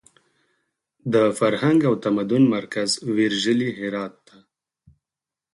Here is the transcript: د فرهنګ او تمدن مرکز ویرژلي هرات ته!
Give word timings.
د 1.13 1.15
فرهنګ 1.39 1.79
او 1.89 1.93
تمدن 2.05 2.43
مرکز 2.55 2.89
ویرژلي 3.15 3.69
هرات 3.79 4.13
ته! 4.27 4.37